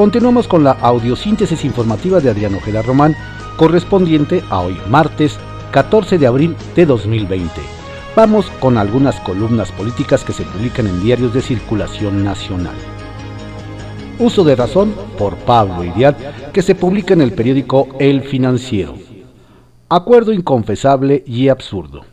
Continuamos 0.00 0.48
con 0.48 0.64
la 0.64 0.70
audiosíntesis 0.70 1.62
informativa 1.62 2.20
de 2.20 2.30
Adriano 2.30 2.56
Ojeda 2.56 2.80
Román, 2.80 3.14
correspondiente 3.58 4.42
a 4.48 4.60
hoy, 4.60 4.74
martes 4.88 5.38
14 5.72 6.16
de 6.16 6.26
abril 6.26 6.56
de 6.74 6.86
2020. 6.86 7.50
Vamos 8.16 8.48
con 8.60 8.78
algunas 8.78 9.20
columnas 9.20 9.70
políticas 9.72 10.24
que 10.24 10.32
se 10.32 10.44
publican 10.44 10.86
en 10.86 11.02
diarios 11.02 11.34
de 11.34 11.42
circulación 11.42 12.24
nacional. 12.24 12.72
Uso 14.18 14.42
de 14.42 14.56
razón 14.56 14.94
por 15.18 15.36
Pablo 15.36 15.84
Iriad, 15.84 16.16
que 16.50 16.62
se 16.62 16.74
publica 16.74 17.12
en 17.12 17.20
el 17.20 17.34
periódico 17.34 17.86
El 17.98 18.22
Financiero. 18.22 18.94
Acuerdo 19.90 20.32
inconfesable 20.32 21.22
y 21.26 21.48
absurdo. 21.48 22.06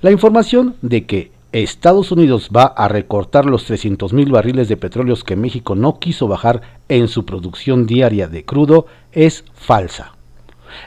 La 0.00 0.12
información 0.12 0.76
de 0.80 1.04
que 1.04 1.35
Estados 1.62 2.12
Unidos 2.12 2.50
va 2.54 2.64
a 2.64 2.86
recortar 2.86 3.46
los 3.46 3.64
300 3.64 4.12
mil 4.12 4.30
barriles 4.30 4.68
de 4.68 4.76
petróleos 4.76 5.24
que 5.24 5.36
México 5.36 5.74
no 5.74 5.98
quiso 5.98 6.28
bajar 6.28 6.60
en 6.90 7.08
su 7.08 7.24
producción 7.24 7.86
diaria 7.86 8.28
de 8.28 8.44
crudo 8.44 8.84
es 9.10 9.42
falsa. 9.54 10.16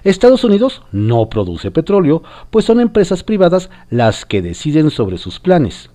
Estados 0.03 0.44
Unidos 0.44 0.84
no 0.91 1.27
produce 1.27 1.71
petróleo, 1.71 2.21
pues 2.52 2.66
son 2.66 2.80
empresas 2.80 3.23
privadas 3.23 3.71
las 3.89 4.27
que 4.27 4.44
deciden 4.44 4.91
sobre 4.91 5.17
sus 5.17 5.39
planes. 5.39 5.89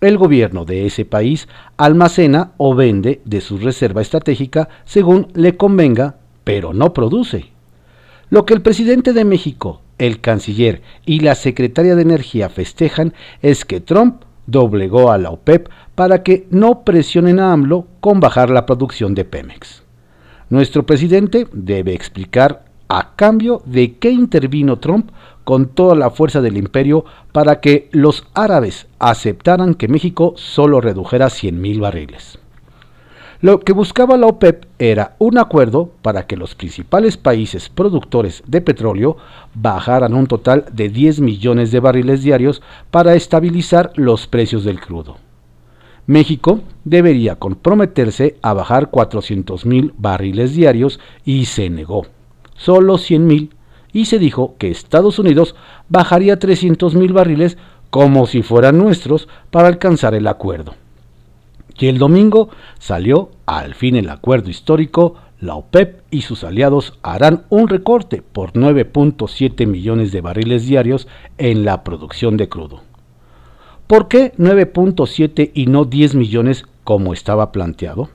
El 0.00 0.18
gobierno 0.18 0.64
de 0.64 0.86
ese 0.86 1.04
país 1.04 1.46
almacena 1.76 2.50
o 2.56 2.74
vende 2.74 3.20
de 3.24 3.40
su 3.40 3.58
reserva 3.58 4.02
estratégica 4.02 4.68
según 4.84 5.28
le 5.34 5.56
convenga, 5.56 6.16
pero 6.42 6.74
no 6.74 6.92
produce. 6.92 7.52
Lo 8.28 8.44
que 8.44 8.54
el 8.54 8.62
presidente 8.62 9.12
de 9.12 9.24
México 9.24 9.82
el 10.00 10.20
canciller 10.20 10.82
y 11.04 11.20
la 11.20 11.34
secretaria 11.34 11.94
de 11.94 12.02
Energía 12.02 12.48
festejan 12.48 13.12
es 13.42 13.64
que 13.64 13.80
Trump 13.80 14.22
doblegó 14.46 15.12
a 15.12 15.18
la 15.18 15.30
OPEP 15.30 15.68
para 15.94 16.22
que 16.22 16.46
no 16.50 16.84
presionen 16.84 17.38
a 17.38 17.52
AMLO 17.52 17.86
con 18.00 18.18
bajar 18.18 18.50
la 18.50 18.66
producción 18.66 19.14
de 19.14 19.26
Pemex. 19.26 19.84
Nuestro 20.48 20.84
presidente 20.84 21.46
debe 21.52 21.92
explicar 21.92 22.64
a 22.88 23.14
cambio 23.14 23.62
de 23.66 23.98
qué 23.98 24.10
intervino 24.10 24.78
Trump 24.78 25.10
con 25.44 25.68
toda 25.68 25.94
la 25.94 26.10
fuerza 26.10 26.40
del 26.40 26.56
imperio 26.56 27.04
para 27.32 27.60
que 27.60 27.88
los 27.92 28.26
árabes 28.34 28.88
aceptaran 28.98 29.74
que 29.74 29.86
México 29.86 30.32
solo 30.36 30.80
redujera 30.80 31.26
100.000 31.26 31.78
barriles. 31.78 32.38
Lo 33.42 33.60
que 33.60 33.72
buscaba 33.72 34.18
la 34.18 34.26
OPEP 34.26 34.66
era 34.78 35.16
un 35.18 35.38
acuerdo 35.38 35.92
para 36.02 36.26
que 36.26 36.36
los 36.36 36.54
principales 36.54 37.16
países 37.16 37.70
productores 37.70 38.42
de 38.46 38.60
petróleo 38.60 39.16
bajaran 39.54 40.12
un 40.12 40.26
total 40.26 40.66
de 40.70 40.90
10 40.90 41.20
millones 41.20 41.72
de 41.72 41.80
barriles 41.80 42.22
diarios 42.22 42.60
para 42.90 43.14
estabilizar 43.14 43.92
los 43.96 44.26
precios 44.26 44.64
del 44.64 44.78
crudo. 44.78 45.16
México 46.06 46.60
debería 46.84 47.36
comprometerse 47.36 48.36
a 48.42 48.52
bajar 48.52 48.90
400 48.90 49.64
mil 49.64 49.94
barriles 49.96 50.54
diarios 50.54 51.00
y 51.24 51.46
se 51.46 51.70
negó. 51.70 52.04
Solo 52.56 52.98
100 52.98 53.26
mil 53.26 53.54
y 53.90 54.04
se 54.04 54.18
dijo 54.18 54.56
que 54.58 54.70
Estados 54.70 55.18
Unidos 55.18 55.56
bajaría 55.88 56.38
300 56.38 56.94
mil 56.94 57.14
barriles 57.14 57.56
como 57.88 58.26
si 58.26 58.42
fueran 58.42 58.76
nuestros 58.76 59.28
para 59.50 59.68
alcanzar 59.68 60.14
el 60.14 60.26
acuerdo. 60.26 60.74
Y 61.78 61.86
el 61.86 61.98
domingo 61.98 62.50
salió 62.78 63.30
al 63.46 63.74
fin 63.74 63.96
el 63.96 64.10
acuerdo 64.10 64.50
histórico, 64.50 65.14
la 65.40 65.54
OPEP 65.54 66.02
y 66.10 66.22
sus 66.22 66.44
aliados 66.44 66.98
harán 67.02 67.44
un 67.48 67.68
recorte 67.68 68.22
por 68.22 68.52
9.7 68.52 69.66
millones 69.66 70.12
de 70.12 70.20
barriles 70.20 70.66
diarios 70.66 71.08
en 71.38 71.64
la 71.64 71.82
producción 71.82 72.36
de 72.36 72.48
crudo. 72.48 72.82
¿Por 73.86 74.08
qué 74.08 74.32
9.7 74.36 75.50
y 75.54 75.66
no 75.66 75.84
10 75.84 76.14
millones 76.14 76.64
como 76.84 77.12
estaba 77.12 77.52
planteado? 77.52 78.10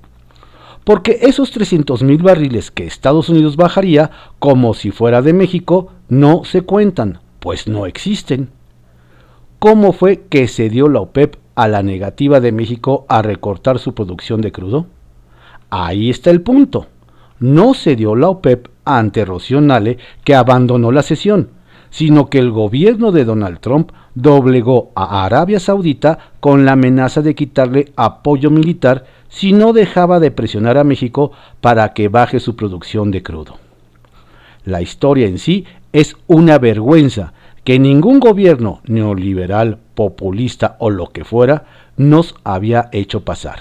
Porque 0.83 1.17
esos 1.23 1.49
300 1.49 2.03
mil 2.03 2.21
barriles 2.21 2.69
que 2.69 2.85
Estados 2.85 3.27
Unidos 3.27 3.57
bajaría 3.57 4.11
como 4.37 4.75
si 4.75 4.91
fuera 4.91 5.23
de 5.23 5.33
México 5.33 5.91
no 6.07 6.45
se 6.45 6.61
cuentan, 6.61 7.19
pues 7.39 7.67
no 7.67 7.87
existen. 7.87 8.49
¿Cómo 9.57 9.93
fue 9.93 10.25
que 10.29 10.47
se 10.47 10.69
dio 10.69 10.87
la 10.87 11.01
OPEP 11.01 11.37
a 11.55 11.67
la 11.67 11.81
negativa 11.81 12.39
de 12.39 12.51
México 12.51 13.05
a 13.09 13.21
recortar 13.21 13.79
su 13.79 13.93
producción 13.93 14.41
de 14.41 14.51
crudo? 14.51 14.87
Ahí 15.69 16.09
está 16.09 16.29
el 16.29 16.41
punto. 16.41 16.87
No 17.39 17.73
se 17.73 17.95
dio 17.95 18.15
la 18.15 18.29
OPEP 18.29 18.67
ante 18.85 19.25
Rocío 19.25 19.61
Nale, 19.61 19.97
que 20.23 20.35
abandonó 20.35 20.91
la 20.91 21.01
sesión, 21.01 21.49
sino 21.89 22.29
que 22.29 22.39
el 22.39 22.51
gobierno 22.51 23.11
de 23.11 23.25
Donald 23.25 23.59
Trump 23.59 23.91
doblegó 24.13 24.91
a 24.95 25.25
Arabia 25.25 25.59
Saudita 25.59 26.19
con 26.39 26.65
la 26.65 26.73
amenaza 26.73 27.21
de 27.21 27.35
quitarle 27.35 27.91
apoyo 27.95 28.49
militar 28.49 29.05
si 29.29 29.51
no 29.51 29.73
dejaba 29.73 30.19
de 30.19 30.31
presionar 30.31 30.77
a 30.77 30.83
México 30.83 31.31
para 31.61 31.93
que 31.93 32.07
baje 32.07 32.39
su 32.39 32.55
producción 32.55 33.11
de 33.11 33.23
crudo. 33.23 33.57
La 34.63 34.81
historia 34.81 35.27
en 35.27 35.37
sí 35.37 35.65
es 35.91 36.15
una 36.27 36.57
vergüenza 36.57 37.33
que 37.65 37.79
ningún 37.79 38.19
gobierno 38.19 38.79
neoliberal, 38.85 39.79
populista 39.95 40.77
o 40.79 40.91
lo 40.91 41.07
que 41.07 41.25
fuera 41.25 41.65
nos 41.97 42.35
había 42.43 42.89
hecho 42.91 43.25
pasar. 43.25 43.59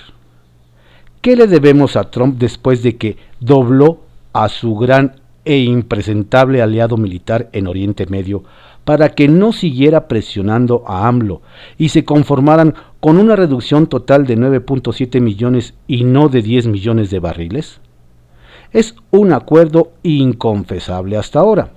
¿Qué 1.22 1.36
le 1.36 1.46
debemos 1.46 1.96
a 1.96 2.10
Trump 2.10 2.38
después 2.38 2.82
de 2.82 2.96
que 2.98 3.16
dobló 3.40 4.00
a 4.34 4.50
su 4.50 4.76
gran 4.76 5.16
e 5.46 5.58
impresentable 5.58 6.60
aliado 6.60 6.98
militar 6.98 7.48
en 7.52 7.66
Oriente 7.66 8.04
Medio 8.06 8.44
para 8.84 9.10
que 9.10 9.26
no 9.26 9.52
siguiera 9.52 10.06
presionando 10.06 10.84
a 10.86 11.08
AMLO 11.08 11.40
y 11.78 11.88
se 11.88 12.04
conformaran 12.04 12.74
con 13.00 13.16
una 13.16 13.36
reducción 13.36 13.86
total 13.86 14.26
de 14.26 14.36
9.7 14.36 15.18
millones 15.22 15.72
y 15.86 16.04
no 16.04 16.28
de 16.28 16.42
10 16.42 16.66
millones 16.66 17.10
de 17.10 17.20
barriles? 17.20 17.80
Es 18.70 18.94
un 19.10 19.32
acuerdo 19.32 19.92
inconfesable 20.02 21.16
hasta 21.16 21.40
ahora. 21.40 21.70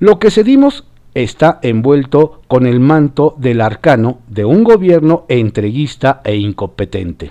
Lo 0.00 0.18
que 0.18 0.32
cedimos 0.32 0.84
está 1.16 1.60
envuelto 1.62 2.42
con 2.46 2.66
el 2.66 2.78
manto 2.78 3.34
del 3.38 3.62
arcano 3.62 4.18
de 4.28 4.44
un 4.44 4.64
gobierno 4.64 5.24
entreguista 5.28 6.20
e 6.24 6.36
incompetente. 6.36 7.30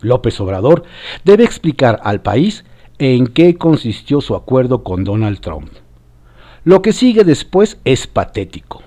López 0.00 0.40
Obrador 0.40 0.84
debe 1.24 1.42
explicar 1.42 1.98
al 2.04 2.20
país 2.20 2.64
en 3.00 3.26
qué 3.26 3.56
consistió 3.56 4.20
su 4.20 4.36
acuerdo 4.36 4.84
con 4.84 5.02
Donald 5.02 5.40
Trump. 5.40 5.70
Lo 6.62 6.82
que 6.82 6.92
sigue 6.92 7.24
después 7.24 7.78
es 7.84 8.06
patético. 8.06 8.84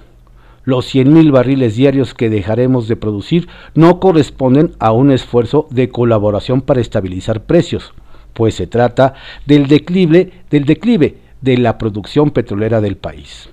Los 0.64 0.96
100.000 0.96 1.30
barriles 1.30 1.76
diarios 1.76 2.14
que 2.14 2.30
dejaremos 2.30 2.88
de 2.88 2.96
producir 2.96 3.50
no 3.76 4.00
corresponden 4.00 4.72
a 4.80 4.94
un 4.94 5.12
esfuerzo 5.12 5.68
de 5.70 5.90
colaboración 5.90 6.62
para 6.62 6.80
estabilizar 6.80 7.44
precios, 7.44 7.94
pues 8.34 8.56
se 8.56 8.68
trata 8.68 9.16
del 9.46 9.68
declive, 9.68 10.32
del 10.50 10.64
declive 10.64 11.18
de 11.42 11.58
la 11.58 11.78
producción 11.78 12.32
petrolera 12.32 12.80
del 12.80 12.96
país 12.96 13.50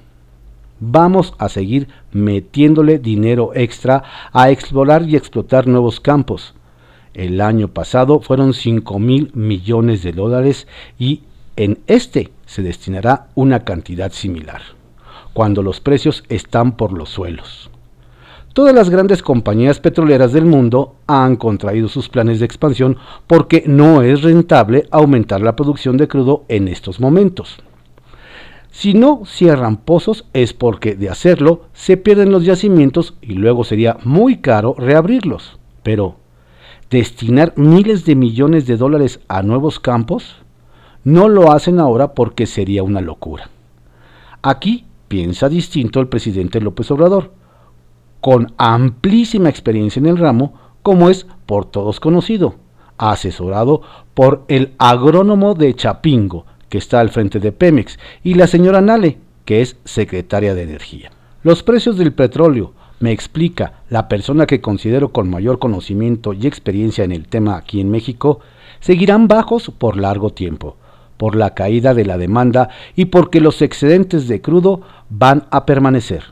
vamos 0.81 1.35
a 1.39 1.49
seguir 1.49 1.89
metiéndole 2.13 2.99
dinero 2.99 3.53
extra 3.55 4.03
a 4.33 4.51
explorar 4.51 5.09
y 5.09 5.17
explotar 5.17 5.67
nuevos 5.67 6.01
campos. 6.01 6.55
El 7.15 7.41
año 7.41 7.69
pasado 7.69 8.21
fueron 8.21 8.55
5 8.55 8.99
mil 8.99 9.31
millones 9.35 10.03
de 10.03 10.13
dólares 10.13 10.67
y 10.99 11.23
en 11.57 11.79
este 11.87 12.33
se 12.47 12.63
destinará 12.63 13.29
una 13.35 13.61
cantidad 13.61 14.11
similar, 14.13 14.63
cuando 15.33 15.63
los 15.63 15.81
precios 15.81 16.25
están 16.29 16.73
por 16.77 16.93
los 16.93 17.11
suelos. 17.11 17.71
Todas 18.53 18.75
las 18.75 18.89
grandes 18.89 19.23
compañías 19.23 19.81
petroleras 19.81 20.33
del 20.33 20.45
mundo 20.45 20.95
han 21.09 21.35
contraído 21.35 21.89
sus 21.89 22.09
planes 22.09 22.39
de 22.39 22.47
expansión 22.47 22.97
porque 23.27 23.65
no 23.67 24.03
es 24.03 24.23
rentable 24.23 24.87
aumentar 24.93 25.41
la 25.41 25.57
producción 25.57 25.97
de 25.97 26.07
crudo 26.07 26.45
en 26.49 26.69
estos 26.69 27.01
momentos. 27.01 27.59
Si 28.75 28.93
no 28.93 29.23
cierran 29.25 29.77
pozos 29.77 30.25
es 30.33 30.53
porque 30.53 30.97
de 30.97 31.09
hacerlo 31.09 31.67
se 31.75 31.97
pierden 31.97 32.33
los 32.33 32.45
yacimientos 32.45 33.15
y 33.23 33.35
luego 33.35 33.63
sería 33.63 33.99
muy 34.03 34.39
caro 34.39 34.75
reabrirlos. 34.77 35.61
Pero, 35.85 36.17
¿destinar 36.91 37.53
miles 37.57 38.05
de 38.05 38.17
millones 38.17 38.67
de 38.67 38.77
dólares 38.77 39.21
a 39.29 39.45
nuevos 39.45 39.79
campos? 39.79 40.35
No 41.05 41.29
lo 41.29 41.53
hacen 41.53 41.79
ahora 41.79 42.15
porque 42.15 42.47
sería 42.47 42.83
una 42.83 43.01
locura. 43.01 43.49
Aquí 44.43 44.87
piensa 45.07 45.49
distinto 45.49 46.01
el 46.01 46.09
presidente 46.09 46.61
López 46.61 46.91
Obrador, 46.91 47.31
con 48.21 48.55
amplísima 48.59 49.51
experiencia 49.51 50.01
en 50.01 50.07
el 50.07 50.19
ramo, 50.19 50.55
como 50.83 51.11
es 51.11 51.29
por 51.47 51.65
todos 51.65 52.01
conocido, 52.01 52.57
asesorado 52.99 53.83
por 54.15 54.45
el 54.49 54.75
agrónomo 54.79 55.55
de 55.55 55.75
Chapingo, 55.75 56.45
que 56.75 56.79
está 56.79 56.99
al 56.99 57.11
frente 57.11 57.39
de 57.39 57.53
Pemex, 57.53 58.01
y 58.25 58.35
la 58.35 58.49
señora 58.49 58.81
Nale, 58.81 59.19
que 59.45 59.63
es 59.63 59.77
secretaria 59.85 60.57
de 60.57 60.65
Energía. 60.65 61.13
Los 61.45 61.63
precios 61.63 61.97
del 61.97 62.13
petróleo, 62.13 62.73
me 62.99 63.13
explica 63.13 63.75
la 63.91 64.09
persona 64.09 64.45
que 64.45 64.61
considero 64.61 65.13
con 65.13 65.31
mayor 65.31 65.61
conocimiento 65.61 66.33
y 66.33 66.49
experiencia 66.49 67.05
en 67.05 67.13
el 67.13 67.29
tema 67.29 67.57
aquí 67.57 67.81
en 67.81 67.93
México, 67.93 68.41
seguirán 68.81 69.29
bajos 69.29 69.71
por 69.71 69.97
largo 69.97 70.31
tiempo, 70.31 70.77
por 71.17 71.37
la 71.37 71.55
caída 71.55 71.95
de 71.95 72.07
la 72.07 72.19
demanda 72.19 72.71
y 72.97 73.05
porque 73.05 73.41
los 73.41 73.63
excedentes 73.63 74.27
de 74.27 74.41
crudo 74.41 74.81
van 75.11 75.45
a 75.53 75.67
permanecer. 75.67 76.25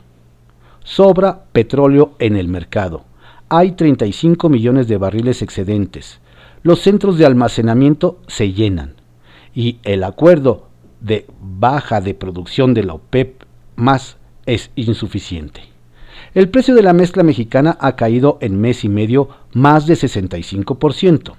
Sobra 0.83 1.45
petróleo 1.53 2.15
en 2.19 2.35
el 2.35 2.49
mercado. 2.49 3.05
Hay 3.47 3.71
35 3.71 4.49
millones 4.49 4.89
de 4.89 4.97
barriles 4.97 5.41
excedentes. 5.41 6.19
los 6.63 6.81
centros 6.81 7.17
de 7.17 7.25
almacenamiento 7.25 8.19
se 8.27 8.51
llenan 8.51 9.02
y 9.53 9.79
el 9.83 10.03
acuerdo 10.03 10.67
de 10.99 11.25
baja 11.41 12.01
de 12.01 12.13
producción 12.13 12.73
de 12.73 12.83
la 12.83 12.93
OPEP 12.93 13.43
más 13.75 14.17
es 14.45 14.71
insuficiente. 14.75 15.61
El 16.33 16.49
precio 16.49 16.73
de 16.75 16.83
la 16.83 16.93
mezcla 16.93 17.23
mexicana 17.23 17.77
ha 17.79 17.95
caído 17.95 18.37
en 18.41 18.59
mes 18.59 18.83
y 18.83 18.89
medio 18.89 19.29
más 19.53 19.85
de 19.85 19.95
65% 19.95 21.35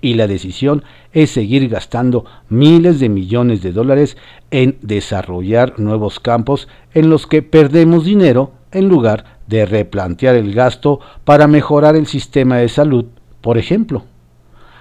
y 0.00 0.14
la 0.14 0.26
decisión 0.26 0.84
es 1.12 1.30
seguir 1.30 1.68
gastando 1.68 2.24
miles 2.48 3.00
de 3.00 3.08
millones 3.08 3.62
de 3.62 3.72
dólares 3.72 4.16
en 4.50 4.78
desarrollar 4.82 5.78
nuevos 5.78 6.20
campos 6.20 6.68
en 6.94 7.08
los 7.10 7.26
que 7.26 7.42
perdemos 7.42 8.04
dinero 8.04 8.52
en 8.72 8.88
lugar 8.88 9.38
de 9.46 9.64
replantear 9.64 10.34
el 10.34 10.52
gasto 10.52 11.00
para 11.24 11.46
mejorar 11.46 11.96
el 11.96 12.06
sistema 12.06 12.56
de 12.56 12.68
salud, 12.68 13.06
por 13.40 13.58
ejemplo. 13.58 14.04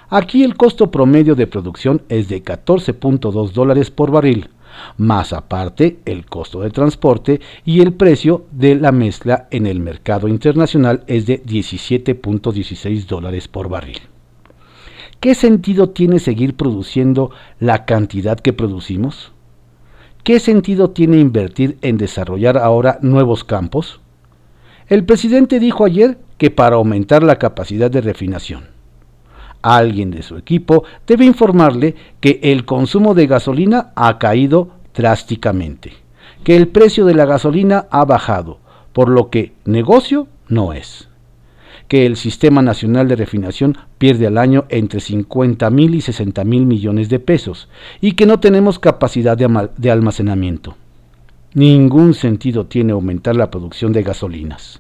Aquí 0.10 0.44
el 0.44 0.56
costo 0.56 0.92
promedio 0.92 1.36
de 1.36 1.48
producción 1.48 2.04
es 2.10 2.30
de 2.30 2.44
14.2 2.44 3.52
dólares 3.52 3.90
por 3.90 4.12
barril, 4.12 4.50
más 4.98 5.34
aparte 5.34 6.00
el 6.06 6.26
costo 6.26 6.62
de 6.62 6.70
transporte 6.70 7.42
y 7.64 7.82
el 7.82 7.94
precio 7.94 8.46
de 8.52 8.76
la 8.76 8.92
mezcla 8.92 9.48
en 9.52 9.66
el 9.66 9.80
mercado 9.80 10.28
internacional 10.28 11.04
es 11.08 11.26
de 11.26 11.44
17.16 11.44 13.06
dólares 13.08 13.48
por 13.48 13.70
barril. 13.70 14.00
¿Qué 15.20 15.34
sentido 15.34 15.90
tiene 15.90 16.20
seguir 16.20 16.56
produciendo 16.56 17.32
la 17.60 17.86
cantidad 17.86 18.40
que 18.40 18.54
producimos? 18.54 19.32
¿Qué 20.24 20.40
sentido 20.40 20.92
tiene 20.92 21.18
invertir 21.18 21.78
en 21.82 21.98
desarrollar 21.98 22.58
ahora 22.58 23.00
nuevos 23.02 23.44
campos? 23.44 24.02
El 24.88 25.04
presidente 25.04 25.60
dijo 25.60 25.84
ayer 25.84 26.20
que 26.38 26.52
para 26.52 26.76
aumentar 26.76 27.24
la 27.24 27.38
capacidad 27.38 27.90
de 27.90 28.02
refinación. 28.02 28.75
Alguien 29.68 30.12
de 30.12 30.22
su 30.22 30.38
equipo 30.38 30.84
debe 31.08 31.26
informarle 31.26 31.96
que 32.20 32.40
el 32.44 32.66
consumo 32.66 33.16
de 33.16 33.26
gasolina 33.26 33.94
ha 33.96 34.20
caído 34.20 34.70
drásticamente, 34.94 35.92
que 36.44 36.56
el 36.56 36.68
precio 36.68 37.04
de 37.04 37.16
la 37.16 37.26
gasolina 37.26 37.88
ha 37.90 38.06
bajado, 38.06 38.60
por 38.94 39.10
lo 39.10 39.32
que 39.32 39.54
negocio 39.66 40.28
no 40.50 40.72
es 40.72 41.10
que 41.88 42.06
el 42.06 42.16
Sistema 42.16 42.62
Nacional 42.62 43.08
de 43.08 43.16
Refinación 43.16 43.76
pierde 43.98 44.28
al 44.28 44.38
año 44.38 44.66
entre 44.70 45.00
50 45.00 45.68
mil 45.72 45.96
y 45.96 46.02
60 46.02 46.44
mil 46.44 46.68
millones 46.68 47.10
de 47.10 47.20
pesos 47.20 47.68
y 48.02 48.12
que 48.12 48.28
no 48.28 48.40
tenemos 48.40 48.78
capacidad 48.78 49.36
de, 49.36 49.92
almacenamiento. 49.92 50.76
Ningún 51.56 52.14
sentido 52.14 52.68
tiene 52.68 52.94
aumentar 52.94 53.36
la 53.36 53.50
producción 53.50 53.94
de 53.94 54.04
gasolinas. 54.04 54.80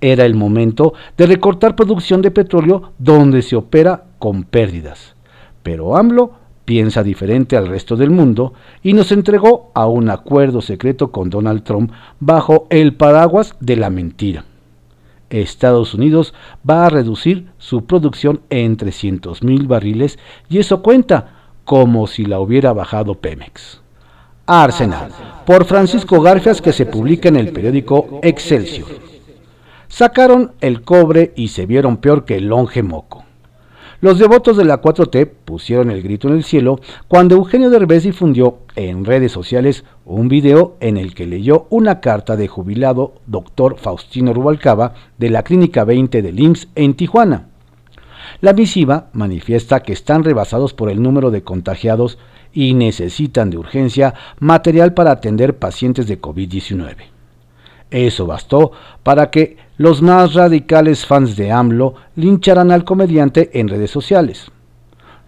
Era 0.00 0.24
el 0.24 0.34
momento 0.34 0.94
de 1.16 1.26
recortar 1.26 1.76
producción 1.76 2.22
de 2.22 2.30
petróleo 2.30 2.92
donde 2.98 3.42
se 3.42 3.56
opera 3.56 4.04
con 4.18 4.44
pérdidas. 4.44 5.14
Pero 5.62 5.96
AMLO 5.96 6.32
piensa 6.64 7.02
diferente 7.02 7.56
al 7.56 7.68
resto 7.68 7.96
del 7.96 8.10
mundo 8.10 8.54
y 8.82 8.92
nos 8.92 9.12
entregó 9.12 9.70
a 9.74 9.86
un 9.86 10.10
acuerdo 10.10 10.60
secreto 10.60 11.10
con 11.10 11.30
Donald 11.30 11.64
Trump 11.64 11.92
bajo 12.20 12.66
el 12.70 12.94
paraguas 12.94 13.54
de 13.60 13.76
la 13.76 13.90
mentira. 13.90 14.44
Estados 15.40 15.94
Unidos 15.94 16.34
va 16.68 16.86
a 16.86 16.90
reducir 16.90 17.48
su 17.58 17.86
producción 17.86 18.42
en 18.50 18.76
300 18.76 19.42
mil 19.42 19.66
barriles 19.66 20.18
y 20.48 20.58
eso 20.58 20.82
cuenta 20.82 21.42
como 21.64 22.06
si 22.06 22.26
la 22.26 22.40
hubiera 22.40 22.72
bajado 22.72 23.14
Pemex. 23.14 23.80
Arsenal, 24.46 25.10
por 25.46 25.64
Francisco 25.64 26.20
Garfias 26.20 26.60
que 26.60 26.72
se 26.72 26.86
publica 26.86 27.28
en 27.28 27.36
el 27.36 27.52
periódico 27.52 28.20
Excelsior. 28.22 29.11
Sacaron 29.92 30.52
el 30.62 30.80
cobre 30.80 31.34
y 31.36 31.48
se 31.48 31.66
vieron 31.66 31.98
peor 31.98 32.24
que 32.24 32.36
el 32.36 32.46
longe 32.46 32.82
moco. 32.82 33.26
Los 34.00 34.18
devotos 34.18 34.56
de 34.56 34.64
la 34.64 34.80
4T 34.80 35.30
pusieron 35.44 35.90
el 35.90 36.00
grito 36.02 36.28
en 36.28 36.34
el 36.34 36.44
cielo 36.44 36.80
cuando 37.08 37.34
Eugenio 37.34 37.68
Derbez 37.68 38.04
difundió 38.04 38.60
en 38.74 39.04
redes 39.04 39.32
sociales 39.32 39.84
un 40.06 40.28
video 40.28 40.78
en 40.80 40.96
el 40.96 41.14
que 41.14 41.26
leyó 41.26 41.66
una 41.68 42.00
carta 42.00 42.36
de 42.36 42.48
jubilado 42.48 43.12
doctor 43.26 43.76
Faustino 43.76 44.32
Rubalcaba 44.32 44.94
de 45.18 45.28
la 45.28 45.42
Clínica 45.42 45.84
20 45.84 46.22
del 46.22 46.40
IMSS 46.40 46.68
en 46.74 46.94
Tijuana. 46.94 47.48
La 48.40 48.54
misiva 48.54 49.10
manifiesta 49.12 49.80
que 49.80 49.92
están 49.92 50.24
rebasados 50.24 50.72
por 50.72 50.88
el 50.88 51.02
número 51.02 51.30
de 51.30 51.42
contagiados 51.42 52.16
y 52.54 52.72
necesitan 52.72 53.50
de 53.50 53.58
urgencia 53.58 54.14
material 54.40 54.94
para 54.94 55.10
atender 55.10 55.58
pacientes 55.58 56.06
de 56.06 56.18
COVID-19. 56.18 57.12
Eso 57.92 58.26
bastó 58.26 58.72
para 59.02 59.30
que 59.30 59.58
los 59.78 60.02
más 60.02 60.34
radicales 60.34 61.06
fans 61.06 61.36
de 61.36 61.50
AMLO 61.50 61.94
lincharan 62.16 62.70
al 62.70 62.84
comediante 62.84 63.50
en 63.58 63.68
redes 63.68 63.90
sociales. 63.90 64.50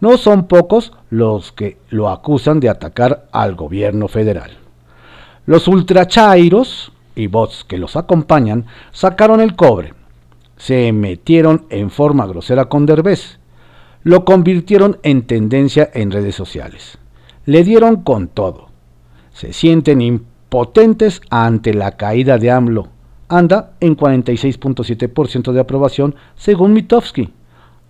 No 0.01 0.19
son 0.19 0.47
pocos 0.47 0.93
los 1.11 1.53
que 1.53 1.79
lo 1.89 2.09
acusan 2.09 2.61
de 2.61 2.69
atacar 2.69 3.27
al 3.33 3.55
gobierno 3.55 4.09
federal. 4.09 4.51
Los 5.47 5.67
ultrachairos 5.69 6.93
y 7.15 7.27
bots 7.27 7.65
que 7.65 7.79
los 7.79 7.97
acompañan 7.97 8.67
sacaron 8.93 9.41
el 9.41 9.57
cobre, 9.57 9.95
se 10.57 10.93
metieron 10.93 11.67
en 11.71 11.91
forma 11.91 12.27
grosera 12.27 12.67
con 12.67 12.87
Derbez, 12.87 13.39
lo 14.03 14.25
convirtieron 14.25 14.99
en 15.03 15.27
tendencia 15.27 15.91
en 15.95 16.11
redes 16.11 16.35
sociales, 16.35 16.99
le 17.47 17.65
dieron 17.65 18.03
con 18.03 18.29
todo, 18.29 18.69
se 19.33 19.53
sienten 19.53 20.25
potentes 20.49 21.21
ante 21.31 21.75
la 21.75 21.97
caída 21.97 22.39
de 22.39 22.51
AMLO. 22.51 22.94
Anda 23.29 23.73
en 23.81 23.97
46.7% 23.97 25.53
de 25.53 25.61
aprobación 25.61 26.15
según 26.37 26.73
Mitofsky. 26.73 27.31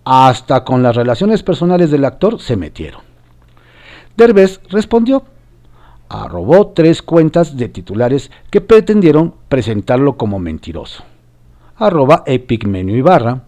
Hasta 0.03 0.63
con 0.63 0.83
las 0.83 0.95
relaciones 0.95 1.41
personales 1.43 1.91
del 1.91 2.05
actor 2.05 2.39
se 2.39 2.55
metieron. 2.55 3.01
Derbez 4.15 4.61
respondió. 4.69 5.23
Arrobó 6.07 6.67
tres 6.67 7.01
cuentas 7.01 7.57
de 7.57 7.67
titulares 7.67 8.29
que 8.51 8.61
pretendieron 8.61 9.33
presentarlo 9.49 10.17
como 10.17 10.37
mentiroso. 10.39 11.03
Arroba 11.77 12.23
Epigmenio 12.27 12.95
Ibarra, 12.95 13.41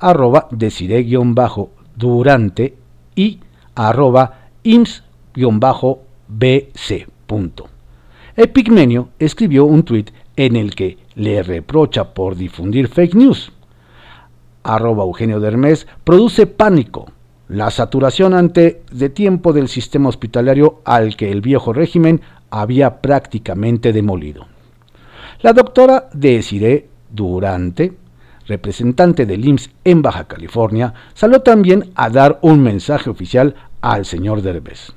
arroba 0.00 0.48
Desire-Durante 0.50 2.76
y 3.14 3.38
arroba 3.74 4.48
IMS-BC. 4.64 5.02
Epigmenio 8.36 9.08
escribió 9.18 9.64
un 9.64 9.82
tuit 9.84 10.10
en 10.36 10.56
el 10.56 10.74
que 10.74 10.98
le 11.14 11.42
reprocha 11.42 12.14
por 12.14 12.36
difundir 12.36 12.88
fake 12.88 13.14
news. 13.14 13.52
Arroba 14.62 15.04
Eugenio 15.04 15.40
Dermés 15.40 15.86
produce 16.04 16.46
pánico, 16.46 17.10
la 17.48 17.70
saturación 17.70 18.34
ante 18.34 18.82
de 18.92 19.08
tiempo 19.08 19.52
del 19.52 19.68
sistema 19.68 20.08
hospitalario 20.08 20.82
al 20.84 21.16
que 21.16 21.32
el 21.32 21.40
viejo 21.40 21.72
régimen 21.72 22.20
había 22.50 23.00
prácticamente 23.00 23.92
demolido. 23.92 24.46
La 25.42 25.52
doctora 25.52 26.08
Desiree 26.12 26.88
Durante, 27.10 27.92
representante 28.46 29.26
del 29.26 29.44
IMSS 29.44 29.70
en 29.84 30.02
Baja 30.02 30.24
California, 30.24 30.94
salió 31.14 31.40
también 31.40 31.90
a 31.94 32.10
dar 32.10 32.38
un 32.42 32.62
mensaje 32.62 33.10
oficial 33.10 33.54
al 33.80 34.04
señor 34.04 34.42
Derbez. 34.42 34.92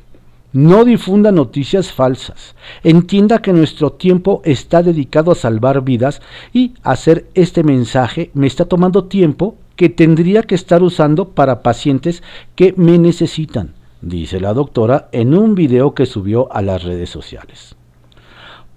No 0.54 0.86
difunda 0.86 1.32
noticias 1.32 1.92
falsas. 1.92 2.56
Entienda 2.84 3.42
que 3.42 3.54
nuestro 3.54 3.94
tiempo 3.94 4.44
está 4.46 4.84
dedicado 4.84 5.32
a 5.32 5.36
salvar 5.36 5.82
vidas 5.82 6.22
y 6.54 6.76
hacer 6.84 7.26
este 7.34 7.64
mensaje 7.64 8.30
me 8.36 8.46
está 8.46 8.66
tomando 8.66 9.06
tiempo 9.06 9.56
que 9.76 9.90
tendría 9.90 10.44
que 10.44 10.54
estar 10.54 10.84
usando 10.84 11.30
para 11.30 11.64
pacientes 11.64 12.22
que 12.56 12.76
me 12.78 13.00
necesitan, 13.00 13.74
dice 14.02 14.40
la 14.40 14.54
doctora 14.54 15.10
en 15.12 15.34
un 15.34 15.56
video 15.56 15.96
que 15.96 16.06
subió 16.06 16.54
a 16.54 16.62
las 16.62 16.84
redes 16.84 17.10
sociales. 17.10 17.76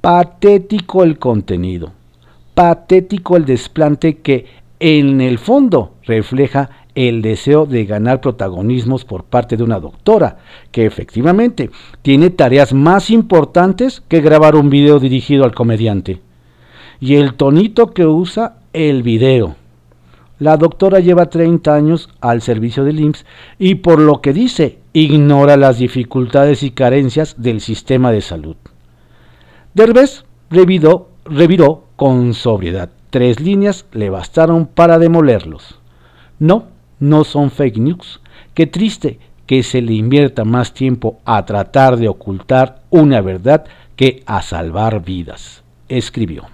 Patético 0.00 1.04
el 1.04 1.18
contenido, 1.18 1.92
patético 2.54 3.36
el 3.36 3.44
desplante 3.44 4.18
que 4.18 4.46
en 4.80 5.20
el 5.20 5.38
fondo 5.38 5.94
refleja 6.04 6.85
el 6.96 7.22
deseo 7.22 7.66
de 7.66 7.84
ganar 7.84 8.20
protagonismos 8.20 9.04
por 9.04 9.24
parte 9.24 9.56
de 9.56 9.62
una 9.62 9.78
doctora, 9.78 10.38
que 10.72 10.86
efectivamente 10.86 11.70
tiene 12.02 12.30
tareas 12.30 12.72
más 12.72 13.10
importantes 13.10 14.02
que 14.08 14.22
grabar 14.22 14.56
un 14.56 14.70
video 14.70 14.98
dirigido 14.98 15.44
al 15.44 15.54
comediante. 15.54 16.20
Y 16.98 17.16
el 17.16 17.34
tonito 17.34 17.92
que 17.92 18.06
usa 18.06 18.56
el 18.72 19.02
video. 19.02 19.56
La 20.38 20.56
doctora 20.56 21.00
lleva 21.00 21.30
30 21.30 21.74
años 21.74 22.08
al 22.20 22.42
servicio 22.42 22.84
del 22.84 23.00
IMSS 23.00 23.26
y 23.58 23.76
por 23.76 23.98
lo 23.98 24.20
que 24.20 24.32
dice, 24.32 24.78
ignora 24.92 25.56
las 25.56 25.78
dificultades 25.78 26.62
y 26.62 26.70
carencias 26.70 27.36
del 27.38 27.60
sistema 27.60 28.10
de 28.10 28.22
salud. 28.22 28.56
Derbez 29.74 30.24
reviró, 30.50 31.10
reviró 31.26 31.84
con 31.96 32.32
sobriedad. 32.32 32.90
Tres 33.10 33.40
líneas 33.40 33.84
le 33.92 34.08
bastaron 34.08 34.66
para 34.66 34.98
demolerlos. 34.98 35.78
No, 36.38 36.75
no 36.98 37.24
son 37.24 37.50
fake 37.50 37.78
news. 37.78 38.20
Qué 38.54 38.66
triste 38.66 39.18
que 39.46 39.62
se 39.62 39.80
le 39.80 39.92
invierta 39.94 40.44
más 40.44 40.74
tiempo 40.74 41.20
a 41.24 41.44
tratar 41.44 41.96
de 41.96 42.08
ocultar 42.08 42.82
una 42.90 43.20
verdad 43.20 43.64
que 43.94 44.22
a 44.26 44.42
salvar 44.42 45.04
vidas, 45.04 45.62
escribió. 45.88 46.44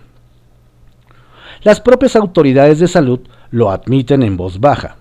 Las 1.63 1.81
propias 1.81 2.17
autoridades 2.17 2.79
de 2.79 2.89
salud 2.89 3.21
lo 3.51 3.71
admiten 3.71 4.23
en 4.23 4.37
voz 4.37 4.61
baja. 4.61 4.97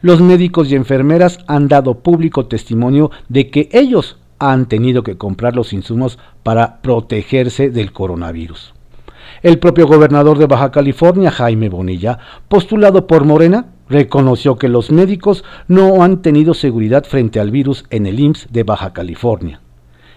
los 0.00 0.20
médicos 0.20 0.70
y 0.70 0.74
enfermeras 0.74 1.38
han 1.46 1.68
dado 1.68 2.00
público 2.00 2.46
testimonio 2.46 3.12
de 3.28 3.50
que 3.50 3.68
ellos 3.72 4.16
han 4.40 4.66
tenido 4.66 5.04
que 5.04 5.16
comprar 5.16 5.54
los 5.54 5.72
insumos 5.72 6.18
para 6.42 6.82
protegerse 6.82 7.70
del 7.70 7.92
coronavirus. 7.92 8.74
El 9.42 9.60
propio 9.60 9.86
gobernador 9.86 10.38
de 10.38 10.46
Baja 10.46 10.72
California, 10.72 11.30
Jaime 11.30 11.68
Bonilla, 11.68 12.18
postulado 12.48 13.06
por 13.06 13.24
Morena, 13.24 13.66
reconoció 13.88 14.56
que 14.56 14.68
los 14.68 14.90
médicos 14.90 15.44
no 15.68 16.02
han 16.02 16.22
tenido 16.22 16.54
seguridad 16.54 17.04
frente 17.04 17.40
al 17.40 17.50
virus 17.50 17.84
en 17.90 18.06
el 18.06 18.20
IMSS 18.20 18.48
de 18.50 18.62
Baja 18.62 18.92
California. 18.92 19.60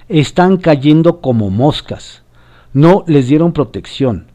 Están 0.07 0.57
cayendo 0.57 1.21
como 1.21 1.49
moscas. 1.49 2.23
No 2.73 3.03
les 3.07 3.27
dieron 3.27 3.53
protección. 3.53 4.27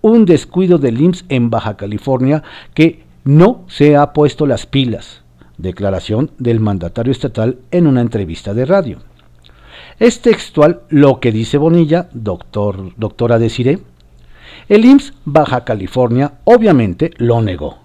Un 0.00 0.24
descuido 0.24 0.78
del 0.78 1.00
IMSS 1.00 1.24
en 1.28 1.50
Baja 1.50 1.76
California 1.76 2.42
que 2.74 3.04
no 3.24 3.64
se 3.68 3.96
ha 3.96 4.12
puesto 4.12 4.46
las 4.46 4.66
pilas. 4.66 5.22
Declaración 5.58 6.30
del 6.38 6.60
mandatario 6.60 7.12
estatal 7.12 7.58
en 7.70 7.86
una 7.86 8.00
entrevista 8.00 8.54
de 8.54 8.64
radio. 8.64 8.98
Es 9.98 10.20
textual 10.20 10.82
lo 10.88 11.20
que 11.20 11.30
dice 11.30 11.58
Bonilla, 11.58 12.08
doctor, 12.12 12.92
doctora 12.96 13.38
Desiree. 13.38 13.78
El 14.68 14.84
IMSS 14.84 15.14
Baja 15.24 15.64
California 15.64 16.34
obviamente 16.44 17.10
lo 17.18 17.42
negó. 17.42 17.81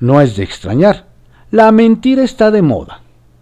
No 0.00 0.20
es 0.20 0.36
de 0.36 0.44
extrañar. 0.44 1.06
La 1.50 1.72
mentira 1.72 2.22
está 2.22 2.50
de 2.50 2.62
moda. 2.62 3.00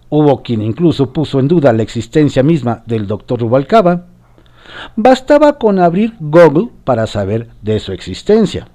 Hubo 0.09 0.43
quien 0.43 0.63
incluso 0.63 1.13
puso 1.13 1.41
en 1.41 1.49
duda 1.49 1.73
la 1.73 1.83
existencia 1.83 2.43
misma 2.43 2.83
del 2.87 3.07
doctor 3.07 3.41
Rubalcaba. 3.41 4.07
Bastaba 4.95 5.59
con 5.59 5.79
abrir 5.79 6.15
Google 6.21 6.71
para 6.85 7.07
saber 7.07 7.51
de 7.63 7.81
su 7.81 7.93
existencia. 7.93 8.69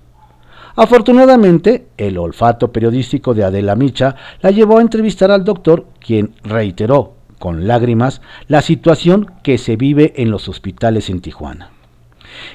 Afortunadamente, 0.75 1.87
el 1.97 2.17
olfato 2.17 2.71
periodístico 2.71 3.33
de 3.33 3.43
Adela 3.43 3.75
Micha 3.75 4.15
la 4.41 4.51
llevó 4.51 4.77
a 4.77 4.81
entrevistar 4.81 5.31
al 5.31 5.43
doctor, 5.43 5.85
quien 5.99 6.35
reiteró 6.43 7.15
con 7.39 7.67
lágrimas 7.67 8.21
la 8.47 8.61
situación 8.61 9.31
que 9.43 9.57
se 9.57 9.75
vive 9.75 10.13
en 10.17 10.29
los 10.29 10.47
hospitales 10.47 11.09
en 11.09 11.21
Tijuana. 11.21 11.71